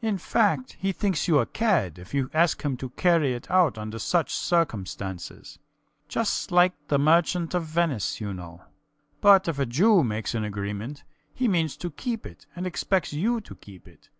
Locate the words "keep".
11.90-12.24, 13.56-13.88